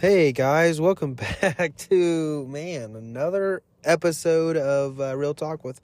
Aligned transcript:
Hey 0.00 0.32
guys, 0.32 0.80
welcome 0.80 1.12
back 1.42 1.76
to 1.90 2.46
man 2.46 2.96
another 2.96 3.62
episode 3.84 4.56
of 4.56 4.98
uh, 4.98 5.14
Real 5.14 5.34
Talk 5.34 5.62
with 5.62 5.82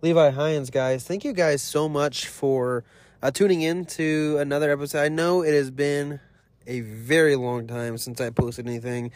Levi 0.00 0.30
Hines. 0.30 0.68
Guys, 0.68 1.04
thank 1.04 1.24
you 1.24 1.32
guys 1.32 1.62
so 1.62 1.88
much 1.88 2.26
for 2.26 2.82
uh, 3.22 3.30
tuning 3.30 3.62
in 3.62 3.84
to 3.84 4.36
another 4.40 4.72
episode. 4.72 5.04
I 5.04 5.10
know 5.10 5.42
it 5.42 5.54
has 5.54 5.70
been 5.70 6.18
a 6.66 6.80
very 6.80 7.36
long 7.36 7.68
time 7.68 7.98
since 7.98 8.20
I 8.20 8.30
posted 8.30 8.66
anything, 8.66 9.12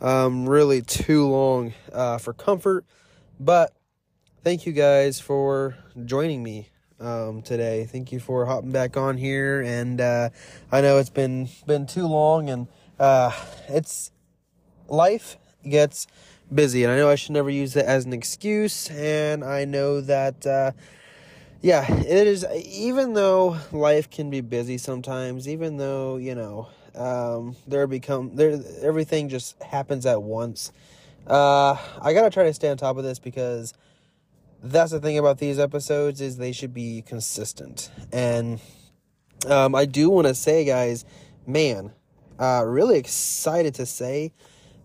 um, 0.00 0.48
really 0.48 0.82
too 0.82 1.28
long 1.28 1.72
uh, 1.92 2.18
for 2.18 2.32
comfort, 2.32 2.84
but 3.38 3.76
thank 4.42 4.66
you 4.66 4.72
guys 4.72 5.20
for 5.20 5.76
joining 6.04 6.42
me 6.42 6.68
um, 6.98 7.42
today. 7.42 7.84
Thank 7.88 8.10
you 8.10 8.18
for 8.18 8.44
hopping 8.46 8.72
back 8.72 8.96
on 8.96 9.18
here, 9.18 9.60
and 9.60 10.00
uh, 10.00 10.30
I 10.72 10.80
know 10.80 10.98
it's 10.98 11.10
been 11.10 11.48
been 11.64 11.86
too 11.86 12.08
long 12.08 12.50
and 12.50 12.66
uh, 12.98 13.32
it's 13.68 14.10
life 14.88 15.36
gets 15.68 16.06
busy, 16.52 16.84
and 16.84 16.92
I 16.92 16.96
know 16.96 17.08
I 17.08 17.14
should 17.14 17.32
never 17.32 17.50
use 17.50 17.76
it 17.76 17.84
as 17.84 18.04
an 18.04 18.12
excuse. 18.12 18.90
And 18.90 19.44
I 19.44 19.64
know 19.64 20.00
that, 20.02 20.46
uh, 20.46 20.72
yeah, 21.60 21.90
it 21.90 22.26
is. 22.26 22.46
Even 22.66 23.14
though 23.14 23.58
life 23.72 24.10
can 24.10 24.30
be 24.30 24.40
busy 24.40 24.78
sometimes, 24.78 25.48
even 25.48 25.76
though 25.76 26.16
you 26.16 26.34
know 26.34 26.68
um, 26.94 27.56
there 27.66 27.86
become 27.86 28.36
there 28.36 28.60
everything 28.82 29.28
just 29.28 29.60
happens 29.62 30.06
at 30.06 30.22
once. 30.22 30.72
Uh, 31.26 31.76
I 32.02 32.12
gotta 32.12 32.30
try 32.30 32.44
to 32.44 32.54
stay 32.54 32.68
on 32.68 32.76
top 32.76 32.98
of 32.98 33.04
this 33.04 33.18
because 33.18 33.72
that's 34.64 34.92
the 34.92 35.00
thing 35.00 35.18
about 35.18 35.38
these 35.38 35.58
episodes 35.58 36.22
is 36.22 36.38
they 36.38 36.52
should 36.52 36.72
be 36.72 37.02
consistent 37.02 37.90
and 38.12 38.60
um, 39.46 39.74
i 39.74 39.84
do 39.84 40.08
want 40.08 40.26
to 40.26 40.34
say 40.34 40.64
guys 40.64 41.04
man 41.46 41.92
uh, 42.38 42.62
really 42.66 42.98
excited 42.98 43.74
to 43.76 43.86
say 43.86 44.32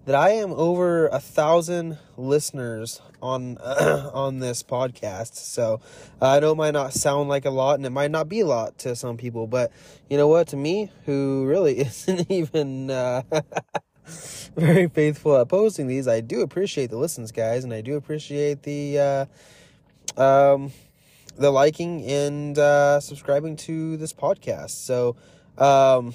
that 0.05 0.16
I 0.16 0.31
am 0.31 0.52
over 0.53 1.07
a 1.07 1.20
thousand 1.20 1.98
listeners 2.17 3.01
on 3.21 3.57
on 3.57 4.40
this 4.40 4.63
podcast. 4.63 5.35
So 5.35 5.82
uh, 6.21 6.32
I 6.32 6.40
know 6.40 6.51
it 6.51 6.55
might 6.55 6.71
not 6.71 6.93
sound 6.93 7.29
like 7.29 7.46
a 7.46 7.49
lot, 7.49 7.76
and 7.76 7.85
it 7.85 7.91
might 7.91 8.12
not 8.12 8.29
be 8.29 8.40
a 8.40 8.46
lot 8.46 8.77
to 8.79 8.96
some 8.96 9.18
people, 9.18 9.48
but 9.48 9.71
you 10.10 10.18
know 10.18 10.27
what? 10.27 10.48
To 10.49 10.57
me, 10.57 10.91
who 11.05 11.46
really 11.46 11.79
isn't 11.79 12.29
even 12.32 12.90
uh, 12.90 13.21
very 14.55 14.88
faithful 14.88 15.38
at 15.38 15.48
posting 15.49 15.88
these, 15.88 16.07
I 16.07 16.21
do 16.21 16.41
appreciate 16.41 16.90
the 16.90 16.98
listens, 16.98 17.32
guys, 17.32 17.63
and 17.63 17.73
I 17.73 17.82
do 17.82 17.95
appreciate 17.95 18.63
the 18.63 19.27
uh, 20.18 20.21
um, 20.21 20.71
the 21.38 21.51
liking 21.51 22.04
and 22.05 22.57
uh, 22.57 22.99
subscribing 22.99 23.55
to 23.57 23.98
this 23.98 24.13
podcast. 24.13 24.71
So. 24.71 25.16
Um, 25.57 26.13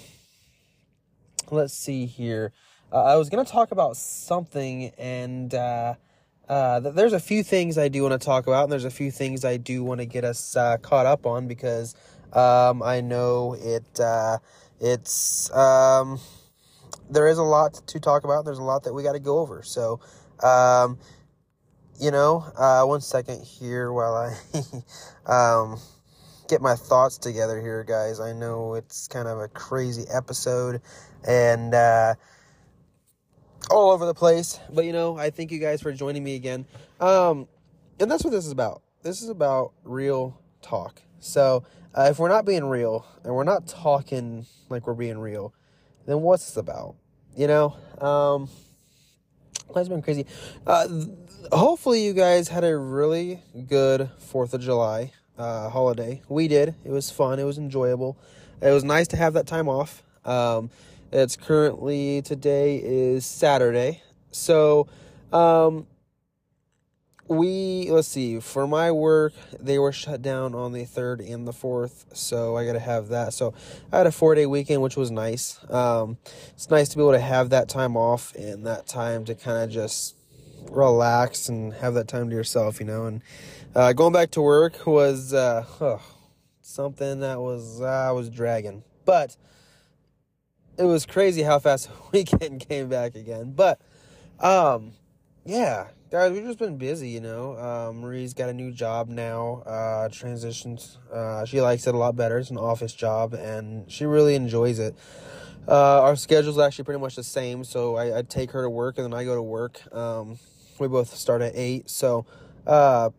let's 1.53 1.75
see 1.75 2.07
here. 2.07 2.53
Uh, 2.93 3.03
I 3.03 3.17
was 3.17 3.29
going 3.29 3.45
to 3.45 3.51
talk 3.51 3.73
about 3.73 3.97
something, 3.97 4.93
and 4.99 5.53
uh, 5.55 5.95
uh, 6.49 6.81
there's 6.81 7.13
a 7.13 7.21
few 7.21 7.43
things 7.43 7.79
I 7.79 7.89
do 7.89 8.03
want 8.03 8.21
to 8.21 8.25
talk 8.25 8.47
about, 8.47 8.65
and 8.65 8.73
there's 8.73 8.85
a 8.85 8.91
few 8.91 9.11
things 9.11 9.45
I 9.45 9.57
do 9.57 9.83
want 9.83 10.01
to 10.01 10.07
get 10.07 10.25
us 10.25 10.57
uh, 10.57 10.77
caught 10.79 11.07
up 11.07 11.27
on 11.27 11.49
because 11.49 11.95
um, 12.33 12.83
I 12.83 13.01
know 13.01 13.55
it. 13.55 13.99
Uh, 13.99 14.39
it's 14.81 15.51
um, 15.53 16.21
there 17.11 17.27
is 17.27 17.39
a 17.39 17.43
lot 17.43 17.75
to 17.89 18.01
talk 18.01 18.25
about. 18.25 18.45
There's 18.45 18.59
a 18.59 18.65
lot 18.65 18.85
that 18.85 18.93
we 18.93 19.03
got 19.03 19.13
to 19.13 19.21
go 19.21 19.39
over. 19.39 19.63
So, 19.63 20.01
um, 20.43 20.99
you 22.01 22.11
know, 22.11 22.45
uh, 22.57 22.85
one 22.85 23.01
second 23.01 23.43
here 23.43 23.93
while 23.93 24.15
I 24.15 24.37
um, 25.33 25.79
get 26.49 26.61
my 26.61 26.75
thoughts 26.75 27.19
together 27.19 27.61
here, 27.61 27.85
guys. 27.85 28.21
I 28.21 28.33
know 28.33 28.75
it's 28.75 29.09
kind 29.09 29.29
of 29.29 29.39
a 29.39 29.49
crazy 29.49 30.05
episode 30.13 30.83
and 31.27 31.75
uh, 31.75 32.15
all 33.71 33.91
over 33.91 34.07
the 34.07 34.15
place. 34.15 34.61
But 34.71 34.85
you 34.85 34.93
know, 34.93 35.17
I 35.17 35.31
thank 35.31 35.51
you 35.51 35.59
guys 35.59 35.81
for 35.81 35.93
joining 35.93 36.25
me 36.25 36.37
again. 36.37 36.67
Um, 37.01 37.49
and 38.01 38.11
that's 38.11 38.25
what 38.25 38.31
this 38.31 38.47
is 38.47 38.53
about. 38.53 38.83
This 39.03 39.23
is 39.23 39.29
about 39.29 39.73
real 39.85 40.41
talk. 40.63 41.03
So 41.21 41.65
uh, 41.95 42.09
if 42.11 42.19
we're 42.19 42.29
not 42.29 42.45
being 42.45 42.65
real 42.65 43.07
and 43.23 43.35
we're 43.35 43.45
not 43.45 43.67
talking 43.67 44.47
like 44.69 44.87
we're 44.87 44.95
being 44.95 45.19
real, 45.19 45.55
then 46.07 46.21
what's 46.21 46.47
this 46.47 46.57
about? 46.57 46.97
You 47.37 47.47
know, 47.47 47.77
um, 48.01 48.49
that's 49.75 49.89
been 49.89 50.03
crazy. 50.03 50.27
Uh, 50.67 50.87
th- 50.87 51.09
hopefully, 51.53 52.05
you 52.05 52.13
guys 52.13 52.49
had 52.49 52.65
a 52.65 52.77
really 52.77 53.43
good 53.69 54.11
Fourth 54.19 54.55
of 54.55 54.61
July 54.61 55.13
uh, 55.39 55.69
holiday. 55.69 56.23
We 56.29 56.49
did. 56.49 56.75
It 56.85 56.91
was 56.91 57.11
fun. 57.11 57.39
It 57.39 57.45
was 57.45 57.59
enjoyable. 57.59 58.17
It 58.61 58.71
was 58.71 58.85
nice 58.85 59.09
to 59.09 59.17
have 59.17 59.35
that 59.35 59.47
time 59.47 59.69
off. 59.69 60.03
Um, 60.25 60.71
it's 61.15 61.37
currently 61.37 62.23
today 62.23 62.81
is 62.83 63.25
Saturday. 63.25 64.03
So, 64.33 64.89
um, 65.33 65.87
we 67.29 67.89
let's 67.91 68.09
see 68.09 68.39
for 68.39 68.67
my 68.67 68.91
work 68.91 69.33
they 69.59 69.79
were 69.79 69.93
shut 69.93 70.21
down 70.21 70.55
on 70.55 70.73
the 70.73 70.85
third 70.85 71.23
and 71.23 71.49
the 71.49 71.55
fourth 71.55 72.05
so 72.13 72.55
i 72.55 72.67
gotta 72.67 72.79
have 72.79 73.09
that. 73.09 73.33
So 73.33 73.55
i 73.91 73.97
had 73.97 74.07
a 74.07 74.13
four 74.13 74.35
day 74.35 74.45
weekend 74.45 74.83
which 74.83 74.97
was 74.97 75.11
nice. 75.11 75.59
Um, 75.71 76.19
it's 76.53 76.69
nice 76.69 76.91
to 76.91 76.97
be 76.97 77.03
able 77.03 77.13
to 77.13 77.21
have 77.21 77.51
that 77.51 77.69
time 77.69 77.97
off 77.97 78.35
and 78.35 78.67
that 78.67 78.87
time 78.87 79.25
to 79.25 79.35
kind 79.35 79.63
of 79.63 79.71
just 79.71 80.17
relax 80.71 81.49
and 81.49 81.73
have 81.75 81.95
that 81.95 82.09
time 82.09 82.29
to 82.29 82.37
yourself 82.37 82.79
you 82.79 82.87
know? 82.87 83.07
And 83.07 83.23
uh, 83.75 83.95
going 83.95 84.13
back 84.13 84.33
to 84.33 84.43
work 84.43 84.87
was 84.87 85.33
uh, 85.33 85.65
something 86.61 87.21
that 87.21 87.41
was 87.41 87.81
uh, 87.81 87.87
i 87.87 88.11
was 88.11 88.29
dragging. 88.29 88.83
But 89.07 89.37
it 90.79 90.85
was 90.85 91.07
crazy 91.07 91.43
how 91.43 91.59
fast 91.59 91.89
the 91.89 91.95
weekend 92.13 92.67
came 92.69 92.89
back 92.89 93.15
again. 93.15 93.53
But 93.53 93.81
um 94.41 94.93
yeah, 95.47 95.89
guys, 96.11 96.33
we've 96.33 96.45
just 96.45 96.59
been 96.59 96.79
busy, 96.79 97.11
you 97.11 97.21
know. 97.21 97.53
Uh, 97.53 97.93
Marie's 97.93 98.33
got 98.33 98.49
a 98.49 98.55
new 98.55 98.73
job 98.73 99.09
now, 99.09 99.63
uh, 99.67 100.09
transitions. 100.09 100.99
Uh, 101.13 101.45
she 101.45 101.61
likes 101.61 101.87
it 101.87 101.95
a 101.95 101.99
lot 101.99 102.17
better. 102.17 102.39
It's 102.39 102.49
an 102.49 102.57
office 102.57 102.95
job, 102.95 103.35
and 103.35 103.91
she 103.91 104.07
really 104.07 104.35
enjoys 104.35 104.79
it. 104.79 104.97
Uh, 105.69 106.01
our 106.01 106.17
schedule's 106.17 106.59
actually 106.59 106.85
pretty 106.85 107.01
much 107.01 107.17
the 107.17 107.23
same, 107.23 107.63
so 107.63 107.97
I, 107.97 108.19
I 108.19 108.23
take 108.23 108.53
her 108.53 108.63
to 108.63 108.71
work, 108.71 108.97
and 108.97 109.05
then 109.05 109.13
I 109.13 109.25
go 109.25 109.35
to 109.35 109.43
work. 109.43 109.83
Um, 109.95 110.39
we 110.79 110.89
both 110.89 111.15
start 111.15 111.43
at 111.43 111.53
8, 111.55 111.91
so 111.91 112.25
uh, 112.67 113.11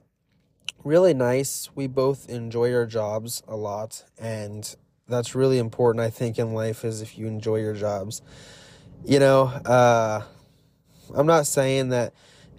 really 0.83 1.13
nice. 1.13 1.69
We 1.75 1.85
both 1.85 2.27
enjoy 2.27 2.73
our 2.73 2.87
jobs 2.87 3.43
a 3.47 3.55
lot, 3.55 4.03
and 4.17 4.75
that's 5.07 5.35
really 5.35 5.57
important 5.57 6.03
i 6.03 6.09
think 6.09 6.38
in 6.39 6.53
life 6.53 6.83
is 6.83 7.01
if 7.01 7.17
you 7.17 7.27
enjoy 7.27 7.57
your 7.57 7.73
jobs. 7.73 8.21
You 9.03 9.19
know 9.19 9.43
uh, 9.43 10.23
i'm 11.16 11.27
not 11.27 11.45
saying 11.45 11.89
that 11.89 12.13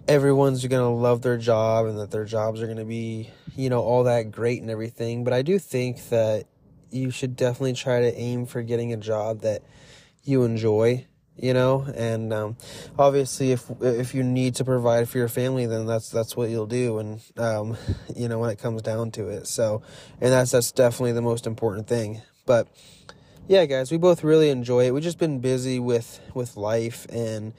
everyone's 0.07 0.65
going 0.65 0.81
to 0.81 0.87
love 0.87 1.21
their 1.21 1.37
job 1.37 1.87
and 1.87 1.99
that 1.99 2.11
their 2.11 2.25
jobs 2.25 2.61
are 2.61 2.65
going 2.65 2.77
to 2.77 2.85
be 2.85 3.29
you 3.55 3.69
know 3.69 3.81
all 3.81 4.05
that 4.05 4.31
great 4.31 4.61
and 4.61 4.71
everything 4.71 5.23
but 5.23 5.33
i 5.33 5.41
do 5.41 5.59
think 5.59 6.09
that 6.09 6.45
you 6.89 7.11
should 7.11 7.35
definitely 7.35 7.73
try 7.73 7.99
to 7.99 8.15
aim 8.15 8.45
for 8.45 8.61
getting 8.61 8.93
a 8.93 8.97
job 8.97 9.41
that 9.41 9.61
you 10.23 10.43
enjoy 10.43 11.05
you 11.39 11.53
know? 11.53 11.85
And 11.95 12.33
um, 12.33 12.57
obviously 12.97 13.51
if 13.51 13.69
if 13.81 14.15
you 14.15 14.23
need 14.23 14.55
to 14.55 14.65
provide 14.65 15.07
for 15.07 15.17
your 15.17 15.27
family 15.27 15.65
then 15.65 15.85
that's 15.85 16.09
that's 16.09 16.35
what 16.35 16.49
you'll 16.49 16.65
do 16.65 16.99
and 16.99 17.21
um, 17.37 17.77
you 18.15 18.27
know 18.27 18.39
when 18.39 18.49
it 18.49 18.59
comes 18.59 18.81
down 18.81 19.11
to 19.11 19.27
it. 19.29 19.47
So 19.47 19.81
and 20.19 20.31
that's 20.31 20.51
that's 20.51 20.71
definitely 20.71 21.13
the 21.13 21.21
most 21.21 21.47
important 21.47 21.87
thing 21.87 22.21
but 22.47 22.67
yeah, 23.47 23.65
guys, 23.65 23.91
we 23.91 23.97
both 23.97 24.23
really 24.23 24.49
enjoy 24.49 24.87
it. 24.87 24.93
We've 24.93 25.03
just 25.03 25.19
been 25.19 25.39
busy 25.39 25.77
with 25.77 26.19
with 26.33 26.57
life 26.57 27.05
and 27.11 27.53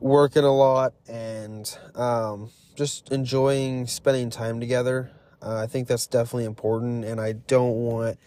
working 0.00 0.44
a 0.44 0.54
lot 0.54 0.94
and 1.06 1.76
um, 1.94 2.50
just 2.74 3.12
enjoying 3.12 3.86
spending 3.86 4.30
time 4.30 4.60
together. 4.60 5.10
Uh, 5.42 5.56
I 5.56 5.66
think 5.66 5.88
that's 5.88 6.06
definitely 6.06 6.46
important, 6.46 7.04
and 7.04 7.20
I 7.20 7.32
don't 7.32 7.74
want 7.74 8.18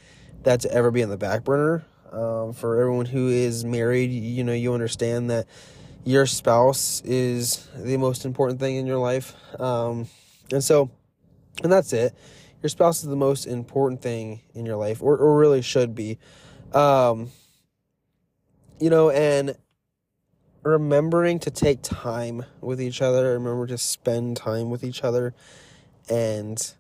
that 0.44 0.62
to 0.62 0.72
ever 0.72 0.92
be 0.92 1.02
in 1.02 1.10
the 1.10 1.18
back 1.18 1.44
burner. 1.44 1.84
Um, 2.12 2.54
for 2.54 2.80
everyone 2.80 3.06
who 3.06 3.28
is 3.28 3.66
married, 3.66 4.12
you 4.12 4.44
know, 4.44 4.54
you 4.54 4.74
understand 4.74 5.30
that 5.30 5.46
your 6.06 6.26
spouse 6.26 7.02
is 7.04 7.68
the 7.76 7.98
most 7.98 8.24
important 8.24 8.60
thing 8.62 8.78
in 8.78 8.88
your 8.88 9.00
life. 9.00 9.36
Um, 9.60 10.08
and 10.54 10.64
so, 10.64 10.90
and 11.64 11.72
that's 11.72 11.92
it 11.92 12.16
your 12.68 12.72
spouse 12.72 13.02
is 13.02 13.10
the 13.10 13.16
most 13.16 13.46
important 13.46 14.02
thing 14.02 14.42
in 14.54 14.66
your 14.66 14.76
life, 14.76 15.02
or, 15.02 15.16
or 15.16 15.40
really 15.40 15.62
should 15.62 15.96
be. 15.96 16.18
Um, 16.74 17.30
you 18.78 18.90
know, 18.90 19.10
and 19.10 19.56
remembering 20.64 21.40
to 21.40 21.50
take 21.50 21.82
time 21.82 22.44
with 22.60 22.82
each 22.82 23.02
other, 23.02 23.32
remember 23.32 23.68
to 23.68 23.78
spend 23.78 24.36
time 24.36 24.70
with 24.70 24.84
each 24.84 25.02
other, 25.02 25.34
and 26.10 26.74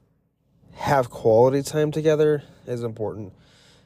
have 0.74 1.10
quality 1.10 1.62
time 1.62 1.94
together 1.94 2.44
is 2.66 2.84
important. 2.84 3.32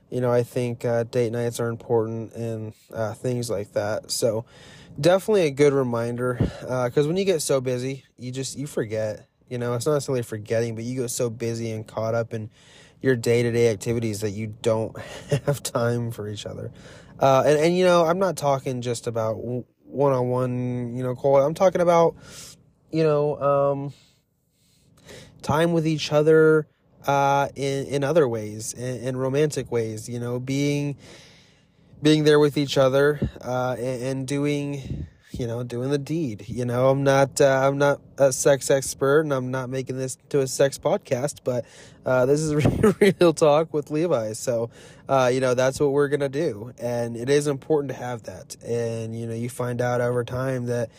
You 0.10 0.22
know, 0.22 0.32
I 0.32 0.42
think 0.42 0.84
uh, 0.84 1.04
date 1.04 1.32
nights 1.32 1.60
are 1.60 1.68
important 1.68 2.34
and 2.34 2.74
uh, 2.92 3.14
things 3.14 3.48
like 3.48 3.74
that. 3.74 4.10
So, 4.10 4.44
definitely 5.00 5.46
a 5.46 5.52
good 5.52 5.72
reminder 5.72 6.34
because 6.40 7.06
uh, 7.06 7.08
when 7.08 7.18
you 7.18 7.26
get 7.26 7.44
so 7.44 7.62
busy, 7.62 8.06
you 8.18 8.32
just 8.32 8.58
you 8.58 8.66
forget 8.66 9.28
you 9.52 9.58
know, 9.58 9.74
it's 9.74 9.86
not 9.86 9.96
necessarily 9.96 10.24
forgetting, 10.24 10.76
but 10.76 10.86
you 10.86 11.02
get 11.02 11.10
so 11.10 11.30
busy 11.30 11.72
and 11.72 11.86
caught 11.86 12.16
up 12.16 12.34
in 12.34 12.50
your 13.02 13.18
day 13.18 13.44
to 13.44 13.52
day 13.52 13.70
activities 13.70 14.22
that 14.22 14.32
you 14.32 14.56
don't 14.62 14.98
have 15.46 15.62
time 15.62 16.10
for 16.10 16.30
each 16.30 16.46
other. 16.46 16.72
Uh, 17.20 17.44
and, 17.46 17.60
and, 17.60 17.78
you 17.78 17.84
know, 17.84 18.06
I'm 18.06 18.18
not 18.18 18.38
talking 18.38 18.82
just 18.82 19.08
about 19.08 19.36
one 19.84 20.14
on 20.14 20.30
one, 20.30 20.96
you 20.96 21.04
know, 21.04 21.16
call. 21.16 21.36
I'm 21.36 21.54
talking 21.54 21.82
about, 21.82 22.16
you 22.92 23.04
know, 23.04 23.42
um, 23.42 23.94
time 25.42 25.74
with 25.74 25.86
each 25.86 26.14
other 26.14 26.66
uh, 27.06 27.50
in 27.56 27.88
in 27.88 28.04
other 28.06 28.30
ways, 28.30 28.74
in, 28.74 29.04
in 29.04 29.18
romantic 29.18 29.70
ways. 29.70 30.08
You 30.08 30.20
know, 30.20 30.40
being 30.40 30.96
being 32.02 32.24
there 32.24 32.40
with 32.40 32.58
each 32.58 32.78
other 32.78 33.20
uh, 33.42 33.76
and, 33.78 34.04
and 34.04 34.28
doing 34.28 35.08
you 35.32 35.48
know 35.48 35.64
doing 35.64 35.90
the 35.90 35.98
deed 35.98 36.46
you 36.48 36.66
know? 36.66 36.90
I'm 36.90 37.04
not 37.04 37.40
uh, 37.42 37.68
i'm 37.68 37.78
not 37.78 38.02
a 38.18 38.32
sex 38.32 38.70
expert 38.70 39.22
and 39.22 39.34
i'm 39.34 39.52
not 39.52 39.70
making 39.70 39.98
this 39.98 40.18
to 40.30 40.40
a 40.40 40.48
sex 40.48 40.78
podcast 40.78 41.40
but 41.44 41.66
uh, 42.06 42.26
this 42.26 42.42
is 42.42 42.54
real 43.02 43.34
talk 43.34 43.74
with 43.74 43.92
levi. 43.92 44.34
So 44.34 44.70
uh, 45.08 45.30
you 45.34 45.40
know 45.40 45.54
that's 45.54 45.80
what 45.80 45.92
we're 45.92 46.08
gonna 46.08 46.30
do. 46.30 46.74
And 46.80 47.16
it 47.16 47.30
is 47.30 47.48
important 47.48 47.90
to 47.92 47.98
have 47.98 48.24
that. 48.24 48.56
And 48.64 49.18
you 49.18 49.28
know 49.28 49.34
you 49.34 49.50
find 49.50 49.82
out 49.82 50.02
over 50.02 50.24
time 50.24 50.66
that 50.68 50.90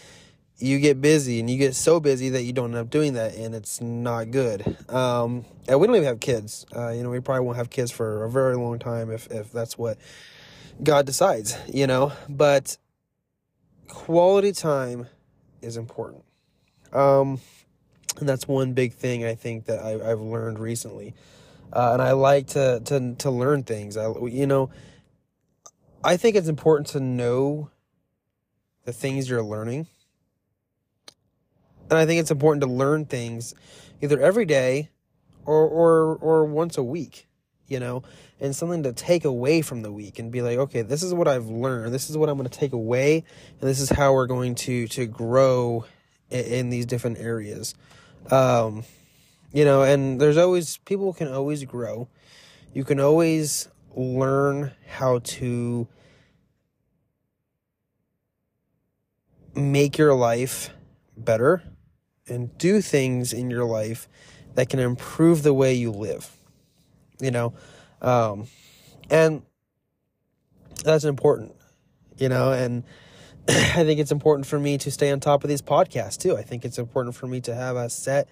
you 0.58 0.78
get 0.78 1.00
busy 1.00 1.40
and 1.40 1.50
you 1.50 1.58
get 1.58 1.74
so 1.74 1.98
busy 1.98 2.28
that 2.28 2.42
you 2.42 2.52
don't 2.52 2.66
end 2.66 2.76
up 2.76 2.90
doing 2.90 3.14
that 3.14 3.34
and 3.34 3.54
it's 3.54 3.80
not 3.80 4.30
good. 4.30 4.76
Um, 4.88 5.44
and 5.66 5.80
we 5.80 5.86
don't 5.86 5.96
even 5.96 6.06
have 6.06 6.20
kids. 6.20 6.66
Uh, 6.74 6.90
you 6.90 7.02
know 7.02 7.10
we 7.10 7.20
probably 7.20 7.44
won't 7.44 7.56
have 7.56 7.70
kids 7.70 7.90
for 7.90 8.24
a 8.24 8.30
very 8.30 8.56
long 8.56 8.78
time 8.78 9.10
if, 9.10 9.26
if 9.30 9.52
that's 9.52 9.76
what 9.76 9.98
god 10.82 11.06
decides 11.06 11.56
you 11.72 11.86
know? 11.86 12.12
But 12.28 12.76
quality 13.92 14.52
time 14.52 15.06
is 15.60 15.76
important. 15.76 16.24
Um, 16.92 17.40
and 18.18 18.28
that's 18.28 18.46
one 18.46 18.74
big 18.74 18.92
thing 18.92 19.24
i 19.24 19.34
think 19.34 19.64
that 19.66 19.78
I, 19.78 20.08
have 20.08 20.20
learned 20.20 20.58
recently. 20.58 21.14
Uh, 21.72 21.90
and 21.94 22.02
i 22.02 22.12
like 22.12 22.48
to, 22.48 22.80
to, 22.84 23.14
to 23.16 23.30
learn 23.30 23.62
things. 23.62 23.96
I, 23.96 24.12
you 24.26 24.46
know 24.46 24.70
i 26.04 26.16
think 26.16 26.36
it's 26.36 26.48
important 26.48 26.88
to 26.88 27.00
know 27.00 27.70
the 28.84 28.92
things 28.92 29.28
you're 29.30 29.42
learning. 29.42 29.86
And 31.90 31.98
I 31.98 32.06
think 32.06 32.20
it's 32.20 32.30
important 32.30 32.62
to 32.62 32.68
learn 32.68 33.04
things 33.04 33.54
either 34.00 34.20
every 34.20 34.44
day 34.44 34.90
or 35.44 35.66
or 35.68 36.16
or 36.16 36.44
once 36.44 36.78
a 36.78 36.82
week, 36.82 37.28
you 37.68 37.80
know, 37.80 38.02
and 38.40 38.54
something 38.54 38.82
to 38.82 38.92
take 38.92 39.24
away 39.24 39.62
from 39.62 39.82
the 39.82 39.92
week 39.92 40.18
and 40.18 40.30
be 40.30 40.42
like, 40.42 40.58
okay, 40.58 40.82
this 40.82 41.02
is 41.02 41.14
what 41.14 41.28
I've 41.28 41.46
learned. 41.46 41.94
This 41.94 42.10
is 42.10 42.16
what 42.16 42.28
I'm 42.28 42.36
going 42.36 42.48
to 42.48 42.58
take 42.58 42.72
away, 42.72 43.24
and 43.60 43.70
this 43.70 43.80
is 43.80 43.90
how 43.90 44.12
we're 44.12 44.26
going 44.26 44.54
to 44.56 44.86
to 44.88 45.06
grow 45.06 45.84
in, 46.30 46.44
in 46.44 46.70
these 46.70 46.86
different 46.86 47.18
areas. 47.18 47.74
Um, 48.30 48.84
you 49.52 49.64
know, 49.64 49.82
and 49.82 50.20
there's 50.20 50.36
always 50.36 50.78
people 50.78 51.12
can 51.12 51.28
always 51.28 51.64
grow. 51.64 52.08
You 52.72 52.84
can 52.84 53.00
always 53.00 53.68
learn 53.94 54.72
how 54.88 55.18
to 55.18 55.86
make 59.54 59.98
your 59.98 60.14
life 60.14 60.70
better 61.16 61.62
and 62.28 62.56
do 62.56 62.80
things 62.80 63.32
in 63.32 63.50
your 63.50 63.64
life 63.64 64.08
that 64.54 64.68
can 64.68 64.78
improve 64.78 65.42
the 65.42 65.52
way 65.52 65.74
you 65.74 65.90
live. 65.90 66.36
You 67.22 67.30
know, 67.30 67.54
um, 68.02 68.48
and 69.08 69.42
that's 70.84 71.04
important. 71.04 71.54
You 72.18 72.28
know, 72.28 72.52
and 72.52 72.84
I 73.48 73.84
think 73.84 74.00
it's 74.00 74.12
important 74.12 74.46
for 74.46 74.58
me 74.58 74.76
to 74.78 74.90
stay 74.90 75.10
on 75.10 75.20
top 75.20 75.44
of 75.44 75.48
these 75.48 75.62
podcasts 75.62 76.18
too. 76.18 76.36
I 76.36 76.42
think 76.42 76.64
it's 76.64 76.78
important 76.78 77.14
for 77.14 77.26
me 77.26 77.40
to 77.42 77.54
have 77.54 77.76
a 77.76 77.88
set 77.88 78.28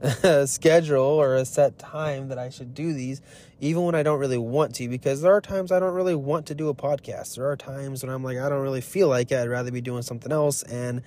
schedule 0.46 1.02
or 1.02 1.34
a 1.34 1.44
set 1.44 1.78
time 1.78 2.28
that 2.28 2.38
I 2.38 2.50
should 2.50 2.74
do 2.74 2.92
these, 2.92 3.20
even 3.60 3.82
when 3.82 3.94
I 3.94 4.02
don't 4.02 4.20
really 4.20 4.38
want 4.38 4.76
to, 4.76 4.88
because 4.88 5.20
there 5.22 5.32
are 5.32 5.40
times 5.40 5.72
I 5.72 5.80
don't 5.80 5.94
really 5.94 6.14
want 6.14 6.46
to 6.46 6.54
do 6.54 6.68
a 6.68 6.74
podcast. 6.74 7.36
There 7.36 7.50
are 7.50 7.56
times 7.56 8.04
when 8.04 8.12
I'm 8.12 8.22
like, 8.22 8.38
I 8.38 8.48
don't 8.48 8.62
really 8.62 8.80
feel 8.80 9.08
like 9.08 9.32
it. 9.32 9.38
I'd 9.38 9.48
rather 9.48 9.72
be 9.72 9.80
doing 9.80 10.02
something 10.02 10.30
else. 10.30 10.62
And 10.62 11.02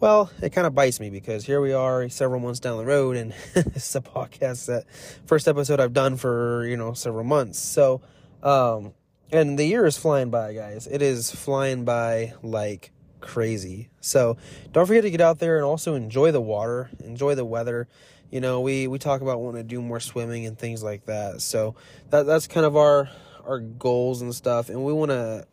well, 0.00 0.30
it 0.42 0.50
kind 0.50 0.66
of 0.66 0.74
bites 0.74 1.00
me 1.00 1.10
because 1.10 1.44
here 1.44 1.60
we 1.60 1.72
are 1.72 2.08
several 2.08 2.40
months 2.40 2.60
down 2.60 2.78
the 2.78 2.84
road, 2.84 3.16
and 3.16 3.34
it's 3.54 3.94
a 3.94 4.00
podcast 4.00 4.66
that 4.66 4.84
first 5.26 5.48
episode 5.48 5.80
I've 5.80 5.92
done 5.92 6.16
for 6.16 6.66
you 6.66 6.76
know 6.76 6.92
several 6.92 7.24
months. 7.24 7.58
So, 7.58 8.00
um, 8.42 8.92
and 9.30 9.58
the 9.58 9.64
year 9.64 9.86
is 9.86 9.96
flying 9.96 10.30
by, 10.30 10.54
guys. 10.54 10.86
It 10.86 11.02
is 11.02 11.30
flying 11.30 11.84
by 11.84 12.34
like 12.42 12.90
crazy. 13.20 13.90
So, 14.00 14.36
don't 14.72 14.86
forget 14.86 15.04
to 15.04 15.10
get 15.10 15.20
out 15.20 15.38
there 15.38 15.56
and 15.56 15.64
also 15.64 15.94
enjoy 15.94 16.32
the 16.32 16.40
water, 16.40 16.90
enjoy 17.02 17.34
the 17.34 17.44
weather. 17.44 17.88
You 18.30 18.40
know, 18.40 18.60
we 18.60 18.88
we 18.88 18.98
talk 18.98 19.20
about 19.20 19.40
wanting 19.40 19.62
to 19.62 19.68
do 19.68 19.80
more 19.80 20.00
swimming 20.00 20.44
and 20.44 20.58
things 20.58 20.82
like 20.82 21.06
that. 21.06 21.40
So 21.40 21.76
that 22.10 22.26
that's 22.26 22.46
kind 22.48 22.66
of 22.66 22.76
our 22.76 23.08
our 23.46 23.60
goals 23.60 24.22
and 24.22 24.34
stuff, 24.34 24.68
and 24.70 24.84
we 24.84 24.92
want 24.92 25.10
to 25.10 25.46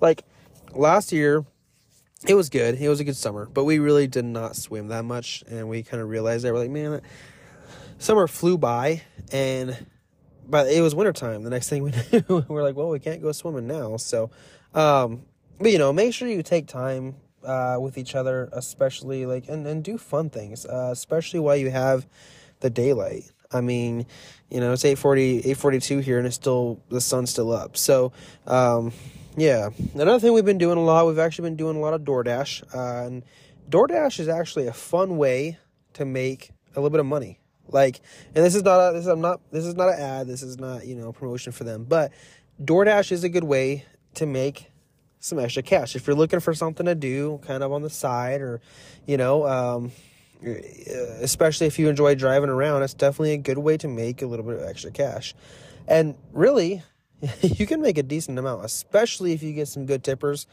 like 0.00 0.24
last 0.72 1.12
year 1.12 1.44
it 2.26 2.34
was 2.34 2.48
good. 2.48 2.80
It 2.80 2.88
was 2.88 3.00
a 3.00 3.04
good 3.04 3.16
summer, 3.16 3.46
but 3.46 3.64
we 3.64 3.78
really 3.78 4.06
did 4.06 4.24
not 4.24 4.56
swim 4.56 4.88
that 4.88 5.04
much, 5.04 5.44
and 5.48 5.68
we 5.68 5.82
kind 5.82 6.02
of 6.02 6.08
realized 6.08 6.44
that 6.44 6.52
we're 6.52 6.60
like, 6.60 6.70
man, 6.70 7.02
summer 7.98 8.26
flew 8.26 8.56
by, 8.56 9.02
and 9.32 9.86
but 10.48 10.68
it 10.68 10.80
was 10.80 10.94
wintertime. 10.94 11.42
The 11.42 11.50
next 11.50 11.68
thing 11.68 11.82
we 11.82 11.90
knew, 12.12 12.44
we're 12.48 12.62
like, 12.62 12.76
well, 12.76 12.88
we 12.88 13.00
can't 13.00 13.20
go 13.20 13.32
swimming 13.32 13.66
now. 13.66 13.96
So, 13.96 14.30
um, 14.74 15.22
but 15.58 15.70
you 15.70 15.78
know, 15.78 15.92
make 15.92 16.14
sure 16.14 16.28
you 16.28 16.42
take 16.42 16.68
time 16.68 17.16
uh, 17.44 17.78
with 17.80 17.98
each 17.98 18.14
other, 18.14 18.48
especially 18.52 19.26
like, 19.26 19.48
and 19.48 19.66
and 19.66 19.84
do 19.84 19.98
fun 19.98 20.30
things, 20.30 20.64
uh, 20.64 20.90
especially 20.92 21.40
while 21.40 21.56
you 21.56 21.70
have 21.70 22.06
the 22.60 22.70
daylight. 22.70 23.30
I 23.52 23.60
mean, 23.60 24.06
you 24.50 24.60
know, 24.60 24.72
it's 24.72 24.84
840, 24.84 25.38
842 25.38 25.98
here 25.98 26.18
and 26.18 26.26
it's 26.26 26.36
still, 26.36 26.80
the 26.88 27.00
sun's 27.00 27.30
still 27.30 27.52
up. 27.52 27.76
So, 27.76 28.12
um, 28.46 28.92
yeah. 29.36 29.70
Another 29.94 30.18
thing 30.18 30.32
we've 30.32 30.44
been 30.44 30.58
doing 30.58 30.78
a 30.78 30.82
lot, 30.82 31.06
we've 31.06 31.18
actually 31.18 31.50
been 31.50 31.56
doing 31.56 31.76
a 31.76 31.80
lot 31.80 31.94
of 31.94 32.02
DoorDash. 32.02 32.74
Uh, 32.74 33.06
and 33.06 33.22
DoorDash 33.68 34.20
is 34.20 34.28
actually 34.28 34.66
a 34.66 34.72
fun 34.72 35.16
way 35.16 35.58
to 35.94 36.04
make 36.04 36.50
a 36.74 36.80
little 36.80 36.90
bit 36.90 37.00
of 37.00 37.06
money. 37.06 37.38
Like, 37.68 38.00
and 38.34 38.44
this 38.44 38.54
is 38.54 38.62
not 38.62 38.78
a, 38.78 38.92
this 38.92 39.02
is, 39.02 39.08
I'm 39.08 39.20
not 39.20 39.40
this 39.50 39.64
is 39.64 39.74
not 39.74 39.88
an 39.88 40.00
ad. 40.00 40.26
This 40.26 40.42
is 40.42 40.58
not 40.58 40.86
you 40.86 40.94
know 40.94 41.12
promotion 41.12 41.52
for 41.52 41.64
them. 41.64 41.84
But 41.84 42.12
DoorDash 42.62 43.12
is 43.12 43.24
a 43.24 43.28
good 43.28 43.44
way 43.44 43.84
to 44.14 44.26
make 44.26 44.70
some 45.18 45.38
extra 45.38 45.62
cash 45.62 45.96
if 45.96 46.06
you're 46.06 46.16
looking 46.16 46.40
for 46.40 46.54
something 46.54 46.86
to 46.86 46.94
do, 46.94 47.40
kind 47.44 47.62
of 47.64 47.72
on 47.72 47.82
the 47.82 47.90
side, 47.90 48.40
or 48.40 48.60
you 49.06 49.16
know, 49.16 49.46
um, 49.46 49.92
especially 50.42 51.66
if 51.66 51.78
you 51.78 51.88
enjoy 51.88 52.14
driving 52.14 52.50
around. 52.50 52.82
It's 52.82 52.94
definitely 52.94 53.32
a 53.32 53.38
good 53.38 53.58
way 53.58 53.76
to 53.78 53.88
make 53.88 54.22
a 54.22 54.26
little 54.26 54.44
bit 54.44 54.56
of 54.56 54.68
extra 54.68 54.90
cash. 54.90 55.34
And 55.88 56.14
really, 56.32 56.82
you 57.40 57.66
can 57.66 57.80
make 57.80 57.98
a 57.98 58.02
decent 58.02 58.38
amount, 58.38 58.64
especially 58.64 59.32
if 59.32 59.42
you 59.42 59.52
get 59.52 59.68
some 59.68 59.86
good 59.86 60.04
tippers. 60.04 60.46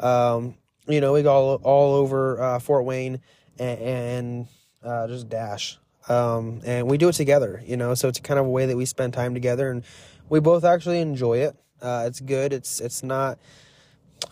Um, 0.00 0.54
you 0.86 1.00
know, 1.00 1.12
we 1.12 1.22
go 1.22 1.32
all, 1.32 1.54
all 1.62 1.94
over 1.94 2.40
uh, 2.40 2.58
Fort 2.58 2.84
Wayne 2.84 3.20
and, 3.58 3.80
and 3.80 4.48
uh, 4.82 5.06
just 5.06 5.28
dash. 5.28 5.78
Um, 6.08 6.62
and 6.64 6.86
we 6.86 6.96
do 6.96 7.08
it 7.08 7.12
together, 7.12 7.62
you 7.66 7.76
know, 7.76 7.94
so 7.94 8.08
it's 8.08 8.18
kind 8.20 8.40
of 8.40 8.46
a 8.46 8.48
way 8.48 8.64
that 8.66 8.76
we 8.76 8.86
spend 8.86 9.12
time 9.12 9.34
together 9.34 9.70
and 9.70 9.84
we 10.30 10.40
both 10.40 10.64
actually 10.64 11.00
enjoy 11.00 11.38
it. 11.38 11.56
Uh, 11.82 12.04
it's 12.06 12.20
good. 12.20 12.52
It's, 12.52 12.80
it's 12.80 13.02
not 13.02 13.38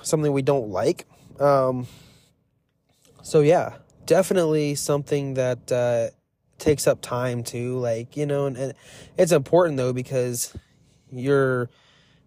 something 0.02 0.32
we 0.32 0.42
don't 0.42 0.70
like. 0.70 1.04
Um, 1.38 1.86
so 3.22 3.40
yeah, 3.40 3.74
definitely 4.06 4.74
something 4.74 5.34
that, 5.34 5.70
uh, 5.70 6.08
takes 6.58 6.86
up 6.86 7.00
time 7.02 7.42
too. 7.42 7.78
Like, 7.78 8.16
you 8.16 8.26
know, 8.26 8.46
and, 8.46 8.56
and 8.56 8.74
it's 9.16 9.32
important 9.32 9.76
though, 9.76 9.92
because 9.92 10.56
you're 11.10 11.68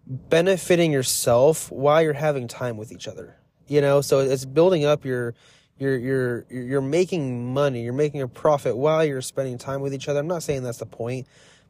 benefiting 0.06 0.92
yourself 0.92 1.70
while 1.70 2.02
you're 2.02 2.12
having 2.12 2.48
time 2.48 2.76
with 2.76 2.92
each 2.92 3.08
other. 3.08 3.36
You 3.66 3.80
know, 3.80 4.00
so 4.00 4.18
it's 4.18 4.44
building 4.44 4.84
up 4.84 5.04
your 5.04 5.34
you're 5.78 5.96
you're 5.96 6.46
you're 6.50 6.80
making 6.80 7.54
money, 7.54 7.84
you're 7.84 7.92
making 7.92 8.20
a 8.20 8.28
profit 8.28 8.76
while 8.76 9.04
you're 9.04 9.22
spending 9.22 9.58
time 9.58 9.80
with 9.80 9.94
each 9.94 10.08
other. 10.08 10.18
I'm 10.18 10.26
not 10.26 10.42
saying 10.42 10.64
that's 10.64 10.78
the 10.78 10.86
point, 10.86 11.28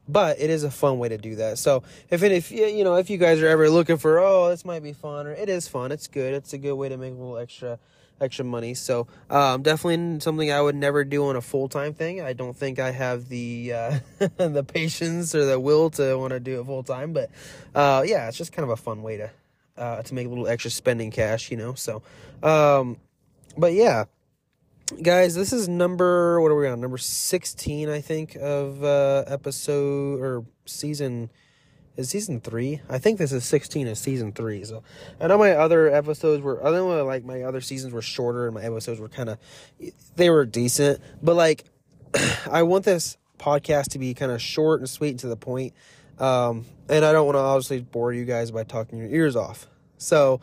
but 0.08 0.40
it 0.40 0.48
is 0.48 0.64
a 0.64 0.70
fun 0.70 0.98
way 0.98 1.10
to 1.10 1.18
do 1.18 1.36
that. 1.36 1.58
So 1.58 1.82
if 2.08 2.22
it, 2.22 2.32
if 2.32 2.50
you 2.50 2.84
know 2.84 2.94
if 2.94 3.10
you 3.10 3.18
guys 3.18 3.42
are 3.42 3.48
ever 3.48 3.68
looking 3.68 3.98
for 3.98 4.18
oh 4.18 4.48
this 4.48 4.64
might 4.64 4.82
be 4.82 4.94
fun 4.94 5.26
or 5.26 5.32
it 5.32 5.50
is 5.50 5.68
fun, 5.68 5.92
it's 5.92 6.06
good. 6.06 6.32
It's 6.32 6.54
a 6.54 6.58
good 6.58 6.74
way 6.74 6.88
to 6.88 6.96
make 6.96 7.12
a 7.12 7.16
little 7.16 7.36
extra 7.36 7.78
extra 8.20 8.44
money. 8.44 8.74
So 8.74 9.06
um, 9.28 9.62
definitely 9.62 10.20
something 10.20 10.52
I 10.52 10.60
would 10.60 10.74
never 10.74 11.04
do 11.04 11.26
on 11.28 11.36
a 11.36 11.40
full 11.40 11.68
time 11.68 11.94
thing. 11.94 12.20
I 12.20 12.32
don't 12.32 12.56
think 12.56 12.78
I 12.78 12.90
have 12.90 13.28
the 13.28 13.72
uh, 13.72 13.98
the 14.36 14.64
patience 14.64 15.34
or 15.34 15.44
the 15.44 15.58
will 15.58 15.90
to 15.90 16.16
want 16.16 16.30
to 16.32 16.40
do 16.40 16.60
it 16.60 16.64
full 16.64 16.82
time. 16.82 17.12
But 17.12 17.30
uh, 17.74 18.02
yeah, 18.06 18.28
it's 18.28 18.36
just 18.36 18.52
kind 18.52 18.64
of 18.64 18.70
a 18.70 18.76
fun 18.76 19.02
way 19.02 19.18
to 19.18 19.30
uh, 19.76 20.02
to 20.02 20.14
make 20.14 20.26
a 20.26 20.28
little 20.28 20.48
extra 20.48 20.70
spending 20.70 21.10
cash, 21.10 21.50
you 21.50 21.56
know. 21.56 21.74
So, 21.74 22.02
um, 22.42 22.98
but 23.56 23.72
yeah. 23.72 24.04
Guys, 25.00 25.36
this 25.36 25.52
is 25.52 25.68
number 25.68 26.40
what 26.40 26.50
are 26.50 26.56
we 26.56 26.66
on? 26.66 26.80
Number 26.80 26.98
sixteen, 26.98 27.88
I 27.88 28.00
think, 28.00 28.34
of 28.34 28.82
uh, 28.82 29.22
episode 29.28 30.20
or 30.20 30.44
season 30.66 31.30
is 32.00 32.10
season 32.10 32.40
three. 32.40 32.80
I 32.88 32.98
think 32.98 33.18
this 33.18 33.32
is 33.32 33.44
sixteen 33.44 33.86
of 33.86 33.96
season 33.96 34.32
three. 34.32 34.64
So 34.64 34.82
I 35.20 35.28
know 35.28 35.38
my 35.38 35.52
other 35.52 35.88
episodes 35.88 36.42
were 36.42 36.64
I 36.64 36.70
know 36.70 37.04
like 37.04 37.24
my 37.24 37.42
other 37.42 37.60
seasons 37.60 37.92
were 37.92 38.02
shorter 38.02 38.46
and 38.46 38.54
my 38.54 38.62
episodes 38.62 39.00
were 39.00 39.08
kind 39.08 39.28
of 39.28 39.38
they 40.16 40.30
were 40.30 40.44
decent, 40.44 41.00
but 41.22 41.36
like 41.36 41.64
I 42.50 42.64
want 42.64 42.84
this 42.84 43.16
podcast 43.38 43.90
to 43.90 43.98
be 43.98 44.14
kind 44.14 44.32
of 44.32 44.42
short 44.42 44.80
and 44.80 44.88
sweet 44.88 45.10
and 45.10 45.20
to 45.20 45.28
the 45.28 45.36
point. 45.36 45.74
Um, 46.18 46.66
and 46.88 47.04
I 47.04 47.12
don't 47.12 47.24
want 47.24 47.36
to 47.36 47.40
obviously 47.40 47.80
bore 47.80 48.12
you 48.12 48.24
guys 48.24 48.50
by 48.50 48.64
talking 48.64 48.98
your 48.98 49.08
ears 49.08 49.36
off. 49.36 49.66
So 49.96 50.40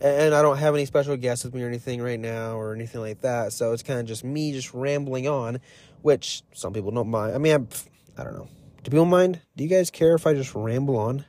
and 0.00 0.34
I 0.34 0.40
don't 0.42 0.56
have 0.56 0.74
any 0.74 0.86
special 0.86 1.16
guests 1.16 1.44
with 1.44 1.54
me 1.54 1.62
or 1.62 1.68
anything 1.68 2.00
right 2.00 2.18
now 2.18 2.58
or 2.58 2.74
anything 2.74 3.00
like 3.00 3.20
that. 3.20 3.52
So 3.52 3.72
it's 3.72 3.82
kind 3.82 4.00
of 4.00 4.06
just 4.06 4.24
me 4.24 4.52
just 4.52 4.72
rambling 4.72 5.28
on, 5.28 5.60
which 6.02 6.42
some 6.54 6.72
people 6.72 6.90
don't 6.90 7.10
mind. 7.10 7.34
I 7.34 7.38
mean, 7.38 7.54
I'm, 7.54 7.68
I 8.16 8.24
don't 8.24 8.34
know. 8.34 8.48
Do 8.82 8.90
people 8.90 9.04
mind? 9.04 9.40
Do 9.56 9.64
you 9.64 9.70
guys 9.70 9.90
care 9.90 10.14
if 10.14 10.26
I 10.26 10.34
just 10.34 10.54
ramble 10.54 10.96
on? 10.96 11.24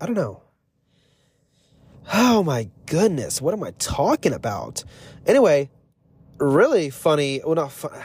I 0.00 0.06
don't 0.06 0.16
know. 0.16 0.42
Oh 2.12 2.42
my 2.42 2.68
goodness, 2.86 3.40
what 3.40 3.54
am 3.54 3.62
I 3.62 3.72
talking 3.78 4.32
about? 4.32 4.84
Anyway, 5.26 5.70
really 6.38 6.90
funny. 6.90 7.40
Well, 7.44 7.56
not 7.56 7.72
fun. 7.72 8.04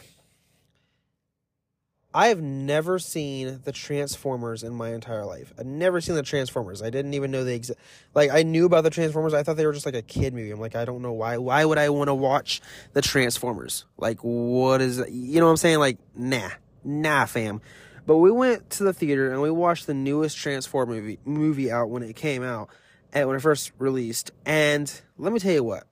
I 2.13 2.27
have 2.27 2.41
never 2.41 2.99
seen 2.99 3.61
the 3.63 3.71
Transformers 3.71 4.63
in 4.63 4.73
my 4.73 4.93
entire 4.93 5.23
life. 5.23 5.53
I've 5.57 5.65
never 5.65 6.01
seen 6.01 6.15
the 6.15 6.23
Transformers. 6.23 6.81
I 6.81 6.89
didn't 6.89 7.13
even 7.13 7.31
know 7.31 7.45
they 7.45 7.55
exist. 7.55 7.79
Like 8.13 8.31
I 8.31 8.43
knew 8.43 8.65
about 8.65 8.83
the 8.83 8.89
Transformers. 8.89 9.33
I 9.33 9.43
thought 9.43 9.55
they 9.55 9.65
were 9.65 9.71
just 9.71 9.85
like 9.85 9.95
a 9.95 10.01
kid 10.01 10.33
movie. 10.33 10.51
I'm 10.51 10.59
like, 10.59 10.75
I 10.75 10.83
don't 10.83 11.01
know 11.01 11.13
why. 11.13 11.37
Why 11.37 11.63
would 11.63 11.77
I 11.77 11.89
want 11.89 12.09
to 12.09 12.13
watch 12.13 12.61
the 12.91 13.01
Transformers? 13.01 13.85
Like, 13.97 14.19
what 14.21 14.81
is? 14.81 15.01
You 15.09 15.39
know 15.39 15.45
what 15.45 15.51
I'm 15.51 15.57
saying? 15.57 15.79
Like, 15.79 15.99
nah, 16.13 16.49
nah, 16.83 17.25
fam. 17.25 17.61
But 18.05 18.17
we 18.17 18.31
went 18.31 18.69
to 18.71 18.83
the 18.83 18.93
theater 18.93 19.31
and 19.31 19.41
we 19.41 19.51
watched 19.51 19.87
the 19.87 19.93
newest 19.93 20.37
Transformer 20.37 20.93
movie 20.95 21.19
movie 21.25 21.71
out 21.71 21.89
when 21.89 22.03
it 22.03 22.15
came 22.15 22.43
out 22.43 22.69
and 23.13 23.27
when 23.27 23.37
it 23.37 23.41
first 23.41 23.71
released. 23.77 24.31
And 24.45 24.91
let 25.17 25.33
me 25.33 25.39
tell 25.39 25.53
you 25.53 25.63
what. 25.63 25.85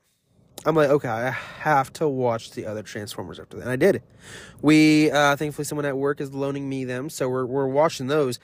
I'm 0.65 0.75
like, 0.75 0.89
okay, 0.89 1.07
I 1.07 1.29
have 1.29 1.93
to 1.93 2.07
watch 2.07 2.51
the 2.51 2.65
other 2.65 2.83
Transformers 2.83 3.39
after 3.39 3.57
that. 3.57 3.63
And 3.63 3.71
I 3.71 3.75
did. 3.77 4.03
We 4.61 5.09
uh 5.11 5.35
thankfully 5.35 5.65
someone 5.65 5.85
at 5.85 5.97
work 5.97 6.19
is 6.19 6.33
loaning 6.33 6.67
me 6.67 6.83
them, 6.83 7.09
so 7.09 7.29
we're 7.29 7.45
we're 7.45 7.67
watching 7.67 8.07
those. 8.07 8.39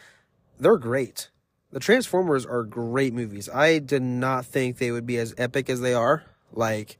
They're 0.59 0.77
great. 0.77 1.29
The 1.71 1.79
Transformers 1.79 2.45
are 2.45 2.63
great 2.63 3.13
movies. 3.13 3.49
I 3.49 3.79
did 3.79 4.01
not 4.01 4.45
think 4.45 4.77
they 4.77 4.91
would 4.91 5.05
be 5.05 5.17
as 5.17 5.35
epic 5.37 5.69
as 5.69 5.81
they 5.81 5.93
are. 5.93 6.23
Like 6.53 6.97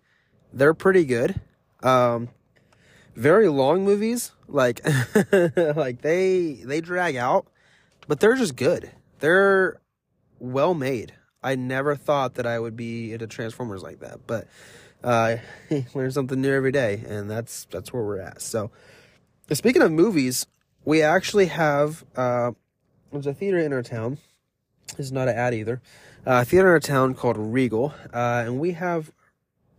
they're 0.52 0.74
pretty 0.74 1.06
good. 1.06 1.40
Um 1.82 2.30
very 3.16 3.48
long 3.48 3.86
movies, 3.86 4.34
like 4.48 4.82
like 5.56 6.02
they 6.02 6.54
they 6.64 6.82
drag 6.82 7.16
out, 7.16 7.48
but 8.08 8.20
they're 8.20 8.36
just 8.36 8.56
good. 8.56 8.92
They're 9.20 9.80
well 10.40 10.74
made. 10.74 11.14
I 11.44 11.56
never 11.56 11.96
thought 11.96 12.36
that 12.36 12.48
I 12.48 12.60
would 12.60 12.76
be 12.76 13.14
into 13.14 13.28
Transformers 13.28 13.84
like 13.84 14.00
that, 14.00 14.26
but 14.26 14.48
uh, 15.04 15.38
learn 15.94 16.12
something 16.12 16.42
new 16.42 16.52
every 16.52 16.72
day, 16.72 17.04
and 17.08 17.30
that's 17.30 17.66
that's 17.66 17.94
where 17.94 18.04
we're 18.04 18.20
at. 18.20 18.42
So, 18.42 18.72
speaking 19.52 19.82
of 19.82 19.92
movies, 19.92 20.48
we 20.84 21.02
actually 21.02 21.48
have 21.48 22.04
uh, 22.16 22.52
there's 23.12 23.28
a 23.28 23.34
theater 23.34 23.60
in 23.60 23.72
our 23.74 23.84
town. 23.84 24.18
It's 24.98 25.12
not 25.12 25.28
an 25.28 25.36
ad 25.36 25.54
either. 25.54 25.82
Uh, 26.26 26.44
theater 26.44 26.68
in 26.68 26.74
our 26.74 26.80
town 26.80 27.14
called 27.14 27.38
Regal, 27.38 27.94
uh, 28.14 28.44
and 28.46 28.60
we 28.60 28.72
have 28.72 29.12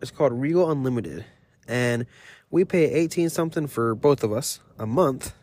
it's 0.01 0.11
called 0.11 0.33
Regal 0.33 0.71
Unlimited, 0.71 1.25
and 1.67 2.07
we 2.51 2.65
pay 2.65 2.85
eighteen 2.93 3.29
something 3.29 3.67
for 3.67 3.95
both 3.95 4.23
of 4.23 4.33
us 4.33 4.61
a 4.79 4.87
month 4.87 5.35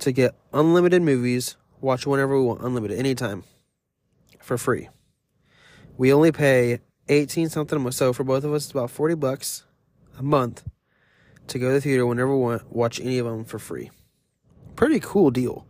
to 0.00 0.12
get 0.12 0.34
unlimited 0.52 1.02
movies, 1.02 1.56
watch 1.80 2.06
whenever 2.06 2.38
we 2.38 2.46
want, 2.46 2.62
unlimited 2.62 2.98
anytime, 2.98 3.44
for 4.40 4.58
free. 4.58 4.88
We 5.96 6.12
only 6.12 6.32
pay 6.32 6.80
18 7.08 7.50
something 7.50 7.90
so 7.90 8.12
for 8.12 8.24
both 8.24 8.44
of 8.44 8.52
us 8.52 8.64
it's 8.64 8.72
about 8.72 8.90
40 8.90 9.14
bucks 9.14 9.64
a 10.18 10.22
month 10.22 10.64
to 11.48 11.58
go 11.58 11.68
to 11.68 11.74
the 11.74 11.80
theater 11.80 12.06
whenever 12.06 12.34
we 12.34 12.42
want 12.42 12.72
watch 12.72 12.98
any 13.00 13.18
of 13.18 13.26
them 13.26 13.44
for 13.44 13.58
free. 13.58 13.90
Pretty 14.74 14.98
cool 15.00 15.30
deal. 15.30 15.66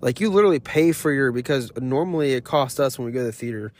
Like 0.00 0.18
you 0.18 0.30
literally 0.30 0.58
pay 0.58 0.92
for 0.92 1.12
your 1.12 1.30
because 1.30 1.70
normally 1.76 2.32
it 2.32 2.44
costs 2.44 2.80
us 2.80 2.98
when 2.98 3.06
we 3.06 3.12
go 3.12 3.20
to 3.20 3.26
the 3.26 3.32
theater 3.32 3.72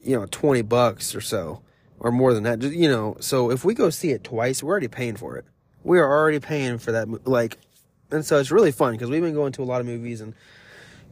you 0.00 0.16
know 0.16 0.26
20 0.30 0.62
bucks 0.62 1.14
or 1.14 1.20
so 1.20 1.60
or 2.00 2.10
more 2.10 2.34
than 2.34 2.44
that 2.44 2.62
you 2.62 2.88
know 2.88 3.16
so 3.20 3.50
if 3.50 3.64
we 3.64 3.74
go 3.74 3.90
see 3.90 4.10
it 4.10 4.24
twice 4.24 4.62
we're 4.62 4.70
already 4.70 4.88
paying 4.88 5.16
for 5.16 5.36
it 5.36 5.44
we 5.82 5.98
are 5.98 6.10
already 6.10 6.40
paying 6.40 6.78
for 6.78 6.92
that 6.92 7.26
like 7.26 7.58
and 8.10 8.24
so 8.24 8.38
it's 8.38 8.50
really 8.50 8.72
fun 8.72 8.92
because 8.92 9.10
we've 9.10 9.22
been 9.22 9.34
going 9.34 9.52
to 9.52 9.62
a 9.62 9.64
lot 9.64 9.80
of 9.80 9.86
movies 9.86 10.20
and 10.20 10.34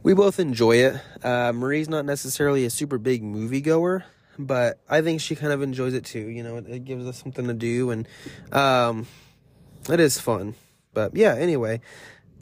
we 0.03 0.13
both 0.13 0.39
enjoy 0.39 0.75
it 0.75 0.95
uh, 1.23 1.51
marie's 1.51 1.89
not 1.89 2.05
necessarily 2.05 2.65
a 2.65 2.69
super 2.69 2.97
big 2.97 3.23
movie 3.23 3.61
goer 3.61 4.05
but 4.39 4.79
I 4.87 5.01
think 5.01 5.21
she 5.21 5.35
kind 5.35 5.51
of 5.51 5.61
enjoys 5.61 5.93
it 5.93 6.05
too. 6.05 6.27
You 6.27 6.43
know, 6.43 6.57
it, 6.57 6.67
it 6.67 6.85
gives 6.85 7.05
us 7.07 7.21
something 7.21 7.47
to 7.47 7.53
do, 7.53 7.91
and 7.91 8.07
um, 8.51 9.07
it 9.89 9.99
is 9.99 10.19
fun. 10.19 10.55
But 10.93 11.15
yeah, 11.15 11.35
anyway. 11.35 11.81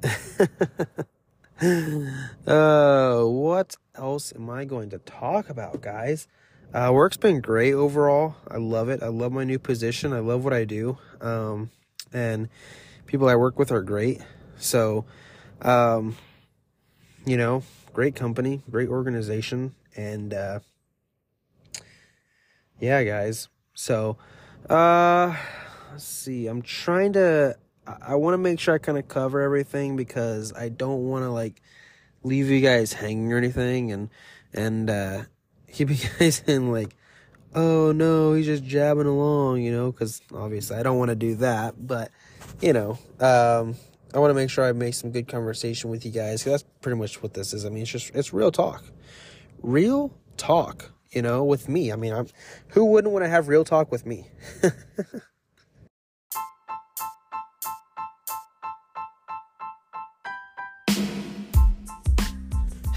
uh, 2.46 3.24
what 3.24 3.78
else 3.96 4.34
am 4.36 4.50
I 4.50 4.66
going 4.66 4.90
to 4.90 5.00
talk 5.00 5.50
about, 5.50 5.82
guys? 5.82 6.28
Uh, 6.76 6.92
work's 6.92 7.16
been 7.16 7.40
great 7.40 7.74
overall. 7.74 8.36
I 8.52 8.58
love 8.58 8.90
it. 8.90 9.02
I 9.02 9.08
love 9.08 9.32
my 9.32 9.46
new 9.46 9.58
position. 9.58 10.12
I 10.12 10.20
love 10.20 10.44
what 10.44 10.52
I 10.52 10.66
do. 10.66 10.98
Um, 11.22 11.72
and 12.12 12.50
people 13.06 13.30
I 13.30 13.38
work 13.38 13.58
with 13.58 13.72
are 13.72 13.82
great. 13.82 14.20
So, 14.58 15.06
um, 15.62 16.18
you 17.26 17.38
know, 17.38 17.64
great 17.94 18.14
company, 18.14 18.62
great 18.70 18.90
organization, 18.90 19.74
and 19.96 20.34
uh, 20.34 20.60
yeah, 22.82 23.06
guys. 23.06 23.48
So, 23.74 24.18
uh, 24.70 25.34
let's 25.94 26.04
see. 26.04 26.48
I'm 26.48 26.62
trying 26.62 27.14
to. 27.14 27.56
I, 27.88 27.96
I 28.02 28.16
want 28.16 28.34
to 28.34 28.38
make 28.38 28.60
sure 28.60 28.76
I 28.76 28.80
kind 28.80 28.98
of 28.98 29.08
cover 29.08 29.40
everything 29.40 29.96
because 29.96 30.52
I 30.52 30.68
don't 30.68 31.08
want 31.08 31.24
to 31.24 31.30
like 31.30 31.62
leave 32.24 32.50
you 32.50 32.60
guys 32.60 32.92
hanging 32.92 33.32
or 33.32 33.38
anything, 33.38 33.94
and 33.94 34.10
and 34.54 34.90
uh, 34.90 35.22
keep 35.76 35.90
you 35.90 35.98
guys 36.20 36.42
in 36.48 36.72
like, 36.72 36.96
oh 37.54 37.92
no, 37.92 38.34
he's 38.34 38.46
just 38.46 38.64
jabbing 38.64 39.08
along, 39.08 39.62
you 39.62 39.72
know? 39.72 39.92
Because 39.92 40.22
obviously 40.34 40.78
I 40.78 40.84
don't 40.84 40.98
want 40.98 41.10
to 41.10 41.16
do 41.16 41.36
that, 41.36 41.76
but 41.86 42.12
you 42.62 42.74
know, 42.74 42.92
um, 43.20 43.76
I 44.14 44.20
want 44.20 44.32
to 44.32 44.36
make 44.36 44.50
sure 44.50 44.66
I 44.66 44.72
make 44.72 44.94
some 44.94 45.12
good 45.12 45.28
conversation 45.28 45.90
with 45.90 46.06
you 46.06 46.12
guys. 46.12 46.44
Cause 46.44 46.52
that's 46.52 46.66
pretty 46.82 46.98
much 46.98 47.22
what 47.22 47.34
this 47.34 47.54
is. 47.54 47.66
I 47.66 47.70
mean, 47.70 47.84
it's 47.84 47.92
just 47.92 48.16
it's 48.16 48.34
real 48.34 48.52
talk, 48.52 48.84
real 49.62 50.14
talk 50.38 50.92
you 51.12 51.22
know, 51.22 51.46
with 51.46 51.70
me. 51.70 51.92
I 51.92 51.96
mean, 51.96 52.14
I'm 52.14 52.28
who 52.70 52.86
wouldn't 52.86 53.14
want 53.14 53.24
to 53.24 53.30
have 53.30 53.48
real 53.48 53.64
talk 53.64 53.92
with 53.92 54.06
me? 54.06 54.28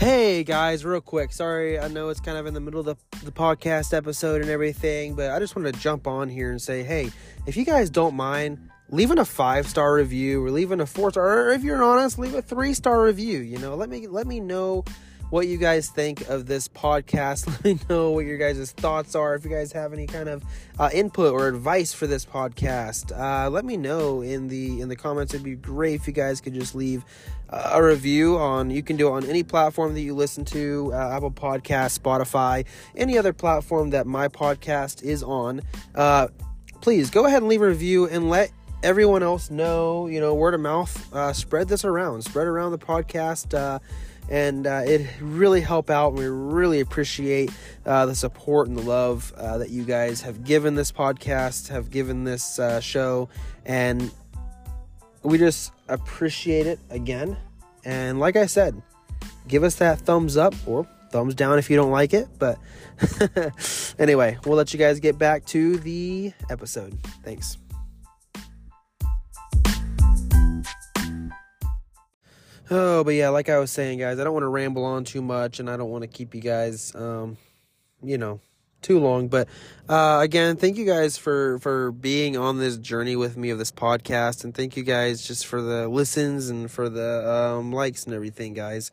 Hey 0.08 0.42
guys, 0.42 0.86
real 0.86 1.02
quick. 1.02 1.34
Sorry, 1.34 1.78
I 1.78 1.86
know 1.88 2.08
it's 2.08 2.18
kind 2.18 2.38
of 2.38 2.46
in 2.46 2.54
the 2.54 2.60
middle 2.60 2.80
of 2.80 2.86
the, 2.86 2.96
the 3.26 3.30
podcast 3.30 3.92
episode 3.92 4.40
and 4.40 4.50
everything, 4.50 5.14
but 5.14 5.32
I 5.32 5.38
just 5.38 5.54
wanted 5.54 5.74
to 5.74 5.80
jump 5.80 6.06
on 6.06 6.30
here 6.30 6.50
and 6.50 6.58
say, 6.62 6.82
hey, 6.82 7.10
if 7.44 7.58
you 7.58 7.66
guys 7.66 7.90
don't 7.90 8.14
mind 8.14 8.70
leaving 8.88 9.18
a 9.18 9.24
five 9.26 9.68
star 9.68 9.92
review 9.92 10.42
or 10.42 10.50
leaving 10.50 10.80
a 10.80 10.86
four 10.86 11.10
star, 11.10 11.48
or 11.48 11.50
if 11.50 11.62
you're 11.62 11.82
honest, 11.82 12.18
leave 12.18 12.32
a 12.32 12.40
three 12.40 12.72
star 12.72 13.02
review. 13.02 13.40
You 13.40 13.58
know, 13.58 13.74
let 13.74 13.90
me 13.90 14.06
let 14.06 14.26
me 14.26 14.40
know 14.40 14.82
what 15.30 15.46
you 15.46 15.58
guys 15.58 15.88
think 15.88 16.28
of 16.28 16.46
this 16.46 16.68
podcast. 16.68 17.46
Let 17.64 17.64
me 17.64 17.78
know 17.88 18.10
what 18.10 18.24
your 18.24 18.38
guys' 18.38 18.72
thoughts 18.72 19.14
are. 19.14 19.34
If 19.34 19.44
you 19.44 19.50
guys 19.50 19.72
have 19.72 19.92
any 19.92 20.06
kind 20.06 20.28
of 20.28 20.42
uh, 20.78 20.90
input 20.92 21.32
or 21.32 21.48
advice 21.48 21.92
for 21.92 22.06
this 22.06 22.24
podcast, 22.24 23.12
uh, 23.18 23.50
let 23.50 23.64
me 23.64 23.76
know 23.76 24.22
in 24.22 24.48
the 24.48 24.80
in 24.80 24.88
the 24.88 24.96
comments. 24.96 25.34
It'd 25.34 25.44
be 25.44 25.54
great 25.54 26.00
if 26.00 26.06
you 26.06 26.12
guys 26.12 26.40
could 26.40 26.54
just 26.54 26.74
leave 26.74 27.04
uh, 27.50 27.72
a 27.74 27.82
review 27.82 28.38
on. 28.38 28.70
You 28.70 28.82
can 28.82 28.96
do 28.96 29.08
it 29.08 29.12
on 29.12 29.24
any 29.24 29.42
platform 29.42 29.94
that 29.94 30.00
you 30.00 30.14
listen 30.14 30.44
to, 30.46 30.92
uh, 30.94 31.16
Apple 31.16 31.30
Podcast, 31.30 31.98
Spotify, 31.98 32.64
any 32.96 33.18
other 33.18 33.32
platform 33.32 33.90
that 33.90 34.06
my 34.06 34.28
podcast 34.28 35.02
is 35.02 35.22
on. 35.22 35.60
Uh, 35.94 36.28
please 36.80 37.10
go 37.10 37.26
ahead 37.26 37.42
and 37.42 37.48
leave 37.48 37.62
a 37.62 37.66
review 37.66 38.06
and 38.08 38.30
let 38.30 38.50
everyone 38.82 39.22
else 39.22 39.50
know. 39.50 40.06
You 40.06 40.20
know, 40.20 40.34
word 40.34 40.54
of 40.54 40.60
mouth. 40.60 41.12
Uh, 41.12 41.32
spread 41.32 41.68
this 41.68 41.84
around. 41.84 42.22
Spread 42.22 42.46
around 42.46 42.72
the 42.72 42.78
podcast 42.78 43.52
and 44.28 44.66
uh, 44.66 44.82
it 44.84 45.06
really 45.20 45.60
help 45.60 45.90
out. 45.90 46.10
and 46.10 46.18
We 46.18 46.26
really 46.26 46.80
appreciate 46.80 47.50
uh, 47.86 48.06
the 48.06 48.14
support 48.14 48.68
and 48.68 48.76
the 48.76 48.82
love 48.82 49.32
uh, 49.36 49.58
that 49.58 49.70
you 49.70 49.84
guys 49.84 50.22
have 50.22 50.44
given 50.44 50.74
this 50.74 50.92
podcast, 50.92 51.68
have 51.68 51.90
given 51.90 52.24
this 52.24 52.58
uh, 52.58 52.80
show, 52.80 53.28
and 53.64 54.10
we 55.22 55.38
just 55.38 55.72
appreciate 55.88 56.66
it 56.66 56.78
again. 56.90 57.36
And 57.84 58.20
like 58.20 58.36
I 58.36 58.46
said, 58.46 58.80
give 59.46 59.64
us 59.64 59.76
that 59.76 60.00
thumbs 60.00 60.36
up 60.36 60.54
or 60.66 60.86
thumbs 61.10 61.34
down 61.34 61.58
if 61.58 61.70
you 61.70 61.76
don't 61.76 61.90
like 61.90 62.12
it. 62.12 62.28
But 62.38 62.58
anyway, 63.98 64.38
we'll 64.44 64.56
let 64.56 64.72
you 64.72 64.78
guys 64.78 65.00
get 65.00 65.18
back 65.18 65.44
to 65.46 65.78
the 65.78 66.32
episode. 66.50 66.98
Thanks. 67.24 67.58
Oh, 72.70 73.02
but 73.02 73.14
yeah, 73.14 73.30
like 73.30 73.48
I 73.48 73.58
was 73.58 73.70
saying, 73.70 73.98
guys, 73.98 74.18
I 74.18 74.24
don't 74.24 74.34
want 74.34 74.44
to 74.44 74.48
ramble 74.48 74.84
on 74.84 75.04
too 75.04 75.22
much, 75.22 75.58
and 75.58 75.70
I 75.70 75.76
don't 75.76 75.90
want 75.90 76.02
to 76.02 76.08
keep 76.08 76.34
you 76.34 76.40
guys, 76.40 76.94
um, 76.94 77.38
you 78.02 78.18
know, 78.18 78.40
too 78.82 78.98
long. 78.98 79.28
But 79.28 79.48
uh, 79.88 80.18
again, 80.22 80.56
thank 80.56 80.76
you 80.76 80.84
guys 80.84 81.16
for 81.16 81.58
for 81.60 81.92
being 81.92 82.36
on 82.36 82.58
this 82.58 82.76
journey 82.76 83.16
with 83.16 83.36
me 83.36 83.50
of 83.50 83.58
this 83.58 83.72
podcast, 83.72 84.44
and 84.44 84.54
thank 84.54 84.76
you 84.76 84.82
guys 84.82 85.26
just 85.26 85.46
for 85.46 85.62
the 85.62 85.88
listens 85.88 86.50
and 86.50 86.70
for 86.70 86.88
the 86.88 87.30
um, 87.30 87.72
likes 87.72 88.04
and 88.04 88.14
everything, 88.14 88.52
guys. 88.52 88.90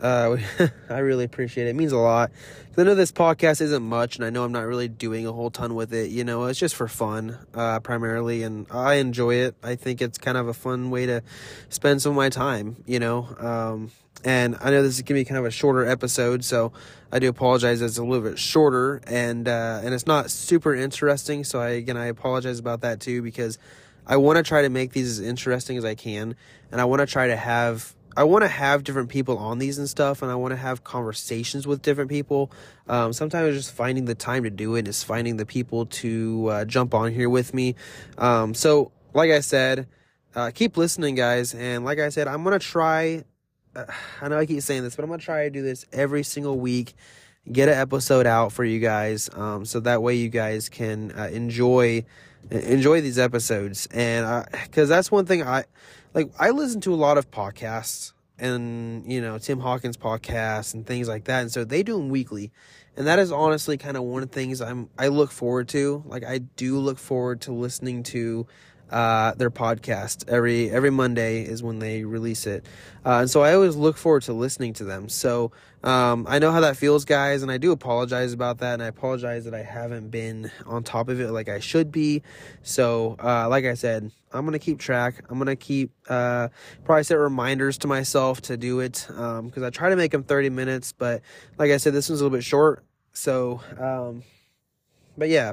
Uh, 0.00 0.36
I 0.90 0.98
really 0.98 1.24
appreciate 1.24 1.66
it. 1.66 1.70
It 1.70 1.76
means 1.76 1.92
a 1.92 1.98
lot. 1.98 2.30
I 2.76 2.84
know 2.84 2.94
this 2.94 3.10
podcast 3.10 3.60
isn't 3.60 3.82
much, 3.82 4.14
and 4.14 4.24
I 4.24 4.30
know 4.30 4.44
I'm 4.44 4.52
not 4.52 4.64
really 4.64 4.86
doing 4.86 5.26
a 5.26 5.32
whole 5.32 5.50
ton 5.50 5.74
with 5.74 5.92
it. 5.92 6.10
You 6.10 6.22
know, 6.22 6.44
it's 6.44 6.60
just 6.60 6.76
for 6.76 6.86
fun, 6.86 7.36
uh, 7.52 7.80
primarily, 7.80 8.44
and 8.44 8.68
I 8.70 8.94
enjoy 8.94 9.34
it. 9.34 9.56
I 9.64 9.74
think 9.74 10.00
it's 10.00 10.16
kind 10.16 10.36
of 10.36 10.46
a 10.46 10.54
fun 10.54 10.90
way 10.90 11.06
to 11.06 11.22
spend 11.70 12.02
some 12.02 12.10
of 12.10 12.16
my 12.16 12.28
time. 12.28 12.76
You 12.86 13.00
know, 13.00 13.34
um, 13.40 13.90
and 14.24 14.56
I 14.60 14.70
know 14.70 14.82
this 14.82 14.94
is 14.94 15.02
gonna 15.02 15.18
be 15.18 15.24
kind 15.24 15.38
of 15.38 15.44
a 15.44 15.50
shorter 15.50 15.84
episode, 15.84 16.44
so 16.44 16.72
I 17.10 17.18
do 17.18 17.28
apologize. 17.28 17.82
It's 17.82 17.98
a 17.98 18.04
little 18.04 18.28
bit 18.28 18.38
shorter, 18.38 19.00
and 19.08 19.48
uh, 19.48 19.80
and 19.82 19.92
it's 19.92 20.06
not 20.06 20.30
super 20.30 20.72
interesting. 20.72 21.42
So 21.42 21.60
I 21.60 21.70
again 21.70 21.96
I 21.96 22.06
apologize 22.06 22.60
about 22.60 22.82
that 22.82 23.00
too 23.00 23.22
because 23.22 23.58
I 24.06 24.18
want 24.18 24.36
to 24.36 24.44
try 24.44 24.62
to 24.62 24.68
make 24.68 24.92
these 24.92 25.18
as 25.18 25.26
interesting 25.26 25.78
as 25.78 25.84
I 25.84 25.96
can, 25.96 26.36
and 26.70 26.80
I 26.80 26.84
want 26.84 27.00
to 27.00 27.06
try 27.06 27.26
to 27.26 27.36
have 27.36 27.92
I 28.16 28.24
want 28.24 28.42
to 28.42 28.48
have 28.48 28.84
different 28.84 29.08
people 29.08 29.38
on 29.38 29.58
these 29.58 29.78
and 29.78 29.88
stuff, 29.88 30.22
and 30.22 30.30
I 30.30 30.34
want 30.34 30.52
to 30.52 30.56
have 30.56 30.82
conversations 30.84 31.66
with 31.66 31.82
different 31.82 32.10
people. 32.10 32.50
Um, 32.88 33.12
sometimes 33.12 33.54
just 33.54 33.72
finding 33.72 34.06
the 34.06 34.14
time 34.14 34.44
to 34.44 34.50
do 34.50 34.74
it 34.74 34.88
is 34.88 35.02
finding 35.02 35.36
the 35.36 35.46
people 35.46 35.86
to 35.86 36.48
uh, 36.48 36.64
jump 36.64 36.94
on 36.94 37.12
here 37.12 37.30
with 37.30 37.54
me. 37.54 37.76
Um, 38.16 38.54
so, 38.54 38.92
like 39.14 39.30
I 39.30 39.40
said, 39.40 39.86
uh, 40.34 40.50
keep 40.54 40.76
listening, 40.76 41.14
guys. 41.14 41.54
And 41.54 41.84
like 41.84 41.98
I 41.98 42.08
said, 42.08 42.28
I'm 42.28 42.44
gonna 42.44 42.58
try. 42.58 43.24
Uh, 43.74 43.84
I 44.20 44.28
know 44.28 44.38
I 44.38 44.46
keep 44.46 44.62
saying 44.62 44.82
this, 44.82 44.96
but 44.96 45.04
I'm 45.04 45.10
gonna 45.10 45.22
try 45.22 45.44
to 45.44 45.50
do 45.50 45.62
this 45.62 45.84
every 45.92 46.22
single 46.22 46.58
week. 46.58 46.94
Get 47.50 47.68
an 47.68 47.76
episode 47.76 48.26
out 48.26 48.52
for 48.52 48.64
you 48.64 48.78
guys, 48.78 49.30
um, 49.32 49.64
so 49.64 49.80
that 49.80 50.02
way 50.02 50.16
you 50.16 50.28
guys 50.28 50.68
can 50.68 51.12
uh, 51.12 51.28
enjoy 51.32 52.04
enjoy 52.50 53.00
these 53.00 53.18
episodes. 53.18 53.86
And 53.92 54.46
because 54.52 54.88
that's 54.88 55.10
one 55.10 55.26
thing 55.26 55.42
I 55.42 55.64
like 56.14 56.30
I 56.38 56.50
listen 56.50 56.80
to 56.82 56.94
a 56.94 56.96
lot 56.96 57.18
of 57.18 57.30
podcasts 57.30 58.12
and 58.38 59.10
you 59.10 59.20
know 59.20 59.38
Tim 59.38 59.60
Hawkins 59.60 59.96
podcast 59.96 60.74
and 60.74 60.86
things 60.86 61.08
like 61.08 61.24
that 61.24 61.40
and 61.40 61.52
so 61.52 61.64
they 61.64 61.82
do 61.82 61.96
them 61.96 62.08
weekly 62.08 62.52
and 62.98 63.06
that 63.06 63.20
is 63.20 63.30
honestly 63.30 63.78
kind 63.78 63.96
of 63.96 64.02
one 64.02 64.24
of 64.24 64.30
the 64.30 64.34
things 64.34 64.60
I'm 64.60 64.90
I 64.98 65.06
look 65.06 65.30
forward 65.30 65.68
to. 65.68 66.02
Like 66.04 66.24
I 66.24 66.38
do 66.38 66.78
look 66.80 66.98
forward 66.98 67.40
to 67.42 67.52
listening 67.52 68.02
to 68.04 68.48
uh, 68.90 69.34
their 69.34 69.50
podcast 69.50 70.28
every 70.28 70.70
every 70.70 70.90
Monday 70.90 71.42
is 71.42 71.62
when 71.62 71.78
they 71.78 72.04
release 72.04 72.46
it, 72.46 72.64
uh, 73.04 73.18
and 73.20 73.30
so 73.30 73.42
I 73.42 73.54
always 73.54 73.76
look 73.76 73.96
forward 73.96 74.22
to 74.24 74.32
listening 74.32 74.72
to 74.74 74.84
them. 74.84 75.08
So 75.08 75.52
um, 75.84 76.26
I 76.28 76.38
know 76.38 76.50
how 76.50 76.60
that 76.60 76.76
feels, 76.76 77.04
guys, 77.04 77.42
and 77.42 77.52
I 77.52 77.58
do 77.58 77.72
apologize 77.72 78.32
about 78.32 78.58
that, 78.58 78.74
and 78.74 78.82
I 78.82 78.86
apologize 78.86 79.44
that 79.44 79.54
I 79.54 79.62
haven't 79.62 80.10
been 80.10 80.50
on 80.66 80.82
top 80.82 81.08
of 81.08 81.20
it 81.20 81.30
like 81.30 81.48
I 81.48 81.60
should 81.60 81.92
be. 81.92 82.22
So 82.62 83.16
uh, 83.22 83.48
like 83.48 83.64
I 83.64 83.74
said, 83.74 84.10
I'm 84.32 84.44
gonna 84.44 84.58
keep 84.58 84.78
track. 84.78 85.24
I'm 85.28 85.38
gonna 85.38 85.56
keep 85.56 85.90
uh, 86.08 86.48
probably 86.84 87.04
set 87.04 87.16
reminders 87.16 87.78
to 87.78 87.86
myself 87.86 88.40
to 88.42 88.56
do 88.56 88.80
it 88.80 89.04
because 89.08 89.38
um, 89.38 89.64
I 89.64 89.70
try 89.70 89.90
to 89.90 89.96
make 89.96 90.12
them 90.12 90.22
30 90.22 90.50
minutes, 90.50 90.92
but 90.92 91.22
like 91.58 91.70
I 91.70 91.76
said, 91.76 91.92
this 91.92 92.08
one's 92.08 92.20
a 92.20 92.24
little 92.24 92.36
bit 92.36 92.44
short. 92.44 92.84
So, 93.12 93.60
um, 93.78 94.22
but 95.16 95.28
yeah 95.28 95.52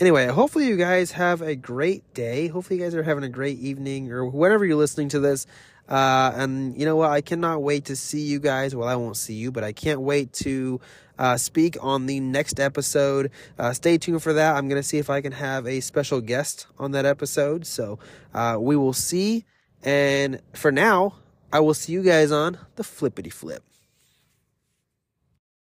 anyway, 0.00 0.26
hopefully 0.26 0.66
you 0.66 0.76
guys 0.76 1.12
have 1.12 1.42
a 1.42 1.54
great 1.54 2.14
day. 2.14 2.48
Hopefully 2.48 2.78
you 2.78 2.84
guys 2.84 2.94
are 2.94 3.02
having 3.02 3.24
a 3.24 3.28
great 3.28 3.58
evening 3.58 4.12
or 4.12 4.24
whenever 4.24 4.64
you're 4.64 4.76
listening 4.76 5.08
to 5.10 5.20
this. 5.20 5.46
Uh, 5.88 6.32
and 6.34 6.76
you 6.78 6.84
know 6.84 6.96
what? 6.96 7.10
I 7.10 7.20
cannot 7.20 7.62
wait 7.62 7.86
to 7.86 7.96
see 7.96 8.22
you 8.22 8.40
guys. 8.40 8.74
Well, 8.74 8.88
I 8.88 8.96
won't 8.96 9.16
see 9.16 9.34
you, 9.34 9.52
but 9.52 9.64
I 9.64 9.72
can't 9.72 10.00
wait 10.00 10.32
to 10.34 10.80
uh, 11.18 11.36
speak 11.36 11.76
on 11.80 12.06
the 12.06 12.20
next 12.20 12.58
episode. 12.58 13.30
Uh, 13.58 13.72
stay 13.72 13.96
tuned 13.96 14.22
for 14.22 14.32
that. 14.32 14.56
I'm 14.56 14.68
going 14.68 14.80
to 14.80 14.86
see 14.86 14.98
if 14.98 15.08
I 15.08 15.20
can 15.20 15.32
have 15.32 15.66
a 15.66 15.80
special 15.80 16.20
guest 16.20 16.66
on 16.78 16.90
that 16.92 17.06
episode. 17.06 17.66
So 17.66 17.98
uh, 18.34 18.56
we 18.58 18.76
will 18.76 18.92
see. 18.92 19.44
And 19.82 20.40
for 20.52 20.72
now, 20.72 21.14
I 21.52 21.60
will 21.60 21.74
see 21.74 21.92
you 21.92 22.02
guys 22.02 22.32
on 22.32 22.58
the 22.74 22.82
flippity 22.82 23.30
flip. 23.30 23.62